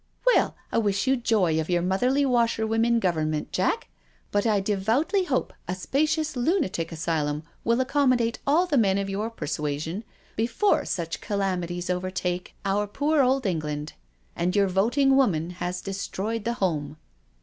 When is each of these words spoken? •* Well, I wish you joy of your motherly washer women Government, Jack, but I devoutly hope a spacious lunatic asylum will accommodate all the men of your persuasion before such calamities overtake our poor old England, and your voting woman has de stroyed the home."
•* 0.01 0.03
Well, 0.35 0.55
I 0.71 0.79
wish 0.79 1.05
you 1.05 1.15
joy 1.15 1.61
of 1.61 1.69
your 1.69 1.83
motherly 1.83 2.25
washer 2.25 2.65
women 2.65 2.99
Government, 2.99 3.51
Jack, 3.51 3.87
but 4.31 4.47
I 4.47 4.59
devoutly 4.59 5.25
hope 5.25 5.53
a 5.67 5.75
spacious 5.75 6.35
lunatic 6.35 6.91
asylum 6.91 7.43
will 7.63 7.79
accommodate 7.79 8.39
all 8.47 8.65
the 8.65 8.79
men 8.79 8.97
of 8.97 9.11
your 9.11 9.29
persuasion 9.29 10.03
before 10.35 10.85
such 10.85 11.21
calamities 11.21 11.87
overtake 11.91 12.55
our 12.65 12.87
poor 12.87 13.21
old 13.21 13.45
England, 13.45 13.93
and 14.35 14.55
your 14.55 14.67
voting 14.67 15.15
woman 15.15 15.51
has 15.61 15.81
de 15.81 15.93
stroyed 15.93 16.45
the 16.45 16.53
home." 16.53 16.97